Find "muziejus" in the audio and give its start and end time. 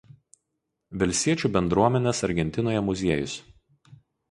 2.91-3.39